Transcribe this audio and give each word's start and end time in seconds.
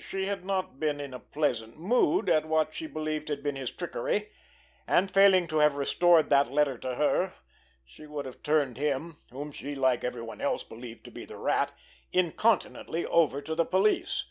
She 0.00 0.26
had 0.26 0.44
not 0.44 0.80
been 0.80 0.98
in 1.00 1.14
a 1.14 1.20
pleasant 1.20 1.78
mood 1.78 2.28
at 2.28 2.44
what 2.44 2.74
she 2.74 2.88
believed 2.88 3.28
had 3.28 3.40
been 3.40 3.54
his 3.54 3.70
trickery; 3.70 4.32
and, 4.84 5.08
failing 5.08 5.46
to 5.46 5.58
have 5.58 5.76
restored 5.76 6.28
that 6.28 6.50
letter 6.50 6.76
to 6.78 6.96
her, 6.96 7.34
she 7.84 8.04
would 8.04 8.24
have 8.24 8.42
turned 8.42 8.78
him, 8.78 9.18
whom 9.30 9.52
she, 9.52 9.76
like 9.76 10.02
every 10.02 10.22
one 10.22 10.40
else, 10.40 10.64
believed 10.64 11.04
to 11.04 11.12
be 11.12 11.24
the 11.24 11.36
Rat, 11.38 11.70
incontinently 12.12 13.06
over 13.06 13.40
to 13.40 13.54
the 13.54 13.64
police. 13.64 14.24